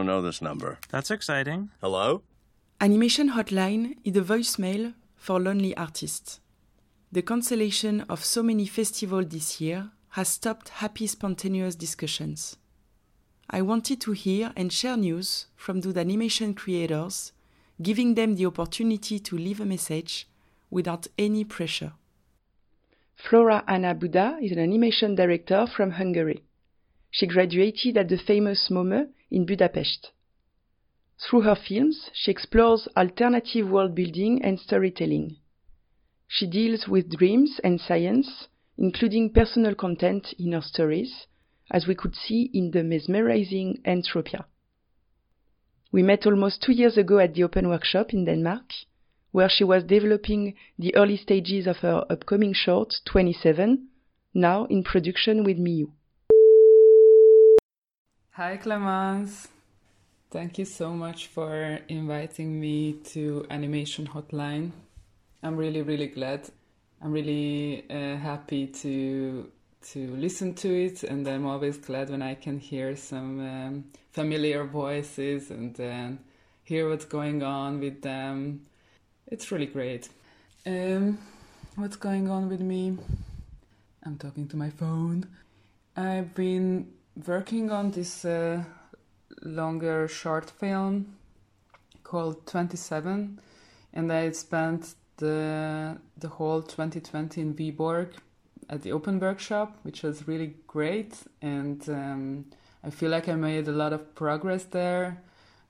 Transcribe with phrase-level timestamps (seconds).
[0.00, 0.78] don't know this number.
[0.88, 1.68] That's exciting.
[1.82, 2.22] Hello?
[2.80, 6.40] Animation Hotline is a voicemail for lonely artists.
[7.12, 12.56] The cancellation of so many festivals this year has stopped happy spontaneous discussions.
[13.50, 17.32] I wanted to hear and share news from those animation creators,
[17.82, 20.26] giving them the opportunity to leave a message
[20.70, 21.92] without any pressure.
[23.28, 26.42] Flora Anna Buda is an animation director from Hungary.
[27.10, 30.10] She graduated at the famous MOME in Budapest.
[31.18, 35.36] Through her films, she explores alternative world building and storytelling.
[36.26, 38.48] She deals with dreams and science,
[38.78, 41.26] including personal content in her stories,
[41.70, 44.46] as we could see in the mesmerizing Entropia.
[45.92, 48.72] We met almost two years ago at the Open Workshop in Denmark,
[49.32, 53.88] where she was developing the early stages of her upcoming short, 27,
[54.32, 55.90] now in production with Miyu.
[58.40, 59.48] Hi, Clemence.
[60.30, 64.70] Thank you so much for inviting me to Animation Hotline.
[65.42, 66.48] I'm really, really glad.
[67.02, 69.46] I'm really uh, happy to
[69.92, 74.64] to listen to it, and I'm always glad when I can hear some um, familiar
[74.64, 76.08] voices and uh,
[76.64, 78.62] hear what's going on with them.
[79.26, 80.08] It's really great.
[80.64, 81.18] Um,
[81.76, 82.96] what's going on with me?
[84.02, 85.26] I'm talking to my phone.
[85.94, 86.86] I've been
[87.26, 88.62] working on this uh,
[89.42, 91.16] longer short film
[92.02, 93.40] called 27,
[93.92, 98.08] and I spent the the whole 2020 in Viborg
[98.68, 102.46] at the open workshop, which was really great, and um,
[102.82, 105.22] I feel like I made a lot of progress there.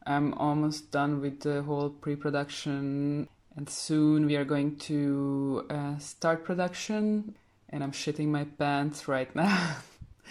[0.06, 6.44] I'm almost done with the whole pre-production, and soon we are going to uh, start
[6.44, 7.34] production.
[7.72, 9.76] And I'm shitting my pants right now,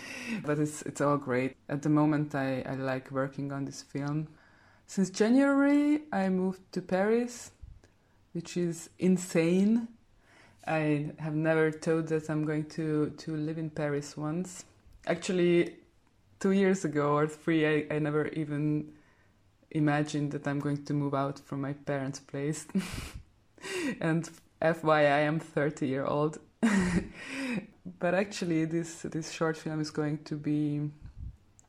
[0.45, 1.55] but it's it's all great.
[1.67, 4.27] At the moment, I, I like working on this film.
[4.87, 7.51] Since January, I moved to Paris,
[8.33, 9.87] which is insane
[10.69, 14.65] I have never thought that I'm going to, to live in Paris once.
[15.07, 15.77] Actually,
[16.39, 18.93] two years ago or three, I, I never even
[19.71, 22.67] imagined that I'm going to move out from my parents' place.
[23.99, 24.29] and
[24.61, 26.37] FYI, I am 30 year old.
[27.99, 30.89] but actually, this this short film is going to be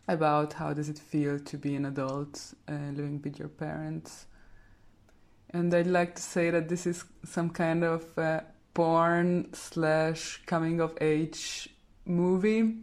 [0.08, 4.26] about how does it feel to be an adult uh, living with your parents.
[5.50, 8.41] And I'd like to say that this is some kind of uh,
[8.75, 11.69] porn slash coming of age
[12.04, 12.75] movie.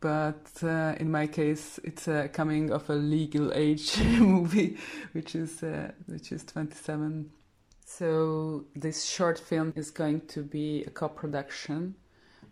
[0.00, 4.78] But uh, in my case it's a coming of a legal age movie
[5.12, 7.30] which is uh, which is 27
[7.84, 11.94] so this short film is going to be a co-production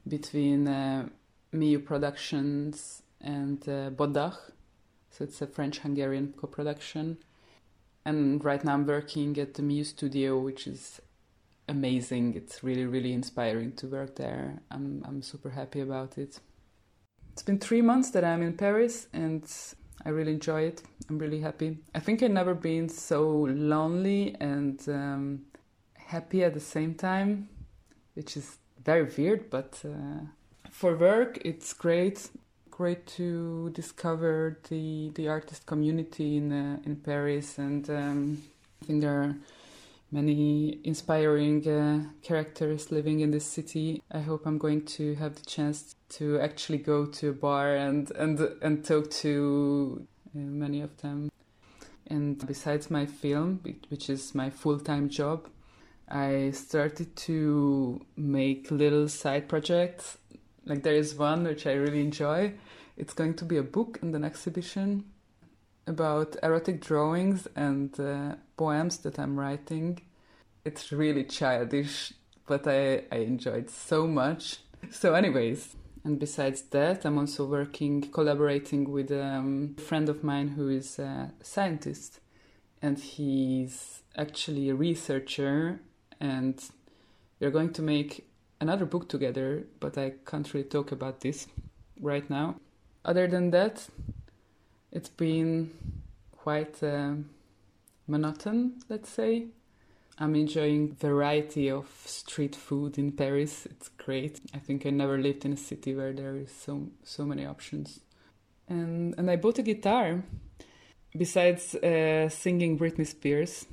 [0.07, 1.09] between uh,
[1.53, 4.37] Miyu Productions and uh, Boddah
[5.11, 7.19] so it's a French-Hungarian co-production
[8.05, 11.01] and right now I'm working at the Miyu studio which is
[11.69, 12.35] amazing.
[12.35, 14.61] It's really, really inspiring to work there.
[14.71, 16.41] I'm, I'm super happy about it.
[17.33, 19.45] It's been three months that I'm in Paris and
[20.05, 20.83] I really enjoy it.
[21.09, 21.79] I'm really happy.
[21.95, 25.43] I think I've never been so lonely and um,
[25.97, 27.49] happy at the same time,
[28.15, 30.27] which is very weird, but uh,
[30.71, 32.31] for work, it's great.
[32.71, 38.43] Great to discover the the artist community in uh, in Paris, and um,
[38.83, 39.37] I think there are
[40.11, 44.03] many inspiring uh, characters living in this city.
[44.11, 48.11] I hope I'm going to have the chance to actually go to a bar and
[48.13, 51.31] and and talk to uh, many of them.
[52.09, 55.49] And besides my film, which is my full-time job,
[56.09, 60.19] I started to make little side projects.
[60.65, 62.55] Like there is one which I really enjoy.
[62.97, 65.05] It's going to be a book and an exhibition
[65.87, 70.01] about erotic drawings and uh, poems that I'm writing.
[70.65, 72.13] It's really childish,
[72.47, 74.59] but I, I enjoyed so much.
[74.91, 80.49] So, anyways, and besides that, I'm also working, collaborating with um, a friend of mine
[80.49, 82.21] who is a scientist,
[82.81, 85.81] and he's actually a researcher,
[86.21, 86.63] and
[87.41, 88.27] we're going to make
[88.61, 91.47] another book together, but I can't really talk about this
[92.01, 92.57] right now.
[93.05, 93.87] Other than that,
[94.93, 95.71] it's been
[96.33, 97.15] quite uh,
[98.07, 99.47] monotone, let's say.
[100.19, 103.67] I'm enjoying variety of street food in Paris.
[103.67, 104.41] It's great.
[104.55, 108.01] I think I never lived in a city where there is so so many options.
[108.69, 110.23] And and I bought a guitar.
[111.17, 113.67] Besides uh, singing Britney Spears,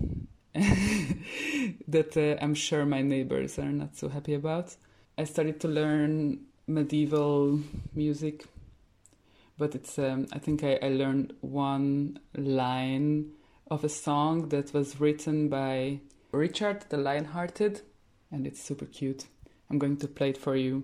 [1.88, 4.76] that uh, I'm sure my neighbors are not so happy about.
[5.18, 7.60] I started to learn medieval
[7.94, 8.46] music
[9.62, 13.32] but it's um, I think I, I learned one line
[13.70, 16.00] of a song that was written by
[16.32, 17.82] Richard the Lionhearted,
[18.32, 19.28] and it's super cute.
[19.70, 20.84] I'm going to play it for you.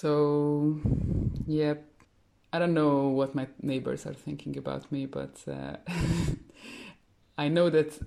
[0.00, 0.80] So,
[1.46, 1.74] yeah,
[2.54, 5.76] I don't know what my neighbors are thinking about me, but uh,
[7.36, 8.00] I know that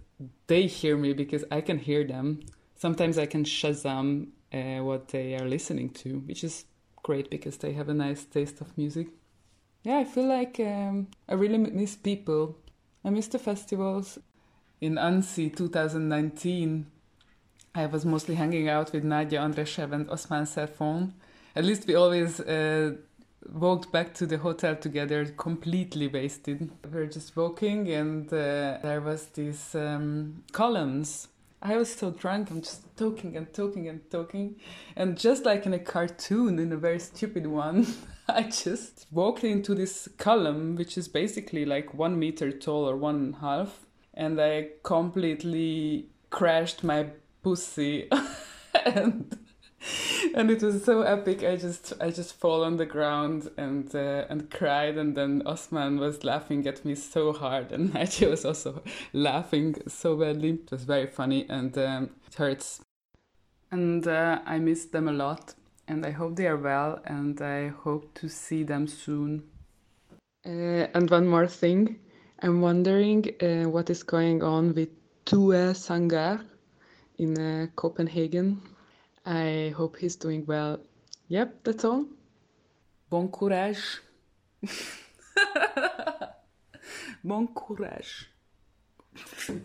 [0.48, 2.40] they hear me because I can hear them.
[2.76, 6.66] Sometimes I can Shazam uh, what they are listening to, which is
[7.04, 9.10] great because they have a nice taste of music.
[9.84, 12.58] Yeah, I feel like um, I really miss people.
[13.06, 14.18] I miss the festivals.
[14.82, 16.88] In Annecy 2019,
[17.76, 21.14] I was mostly hanging out with Nadja Andrasev and Osman Cerfon.
[21.56, 22.96] At least we always uh,
[23.52, 26.72] walked back to the hotel together completely wasted.
[26.84, 31.28] We were just walking and uh, there was these um, columns.
[31.62, 34.56] I was so drunk, I'm just talking and talking and talking.
[34.96, 37.88] And just like in a cartoon, in a very stupid one,
[38.28, 43.16] I just walked into this column, which is basically like one meter tall or one
[43.16, 43.80] and a half.
[44.14, 47.08] And I completely crashed my
[47.44, 48.10] pussy.
[48.86, 49.38] and
[50.36, 51.44] and it was so epic.
[51.44, 56.00] I just I just fall on the ground and uh, and cried, and then Osman
[56.00, 58.82] was laughing at me so hard, and Nadja was also
[59.14, 60.50] laughing so badly.
[60.52, 62.82] It was very funny, and um, it hurts.
[63.72, 65.54] And uh, I miss them a lot,
[65.88, 69.44] and I hope they are well, and I hope to see them soon.
[70.46, 72.00] Uh, and one more thing,
[72.42, 74.90] I'm wondering uh, what is going on with
[75.26, 76.44] Tue Sanggaard
[77.18, 78.62] in uh, Copenhagen
[79.26, 80.80] I hope he's doing well.
[81.28, 82.06] Yep, that's all.
[83.10, 84.02] Bon courage.
[87.24, 88.30] bon courage.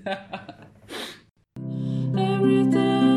[2.16, 3.07] Everything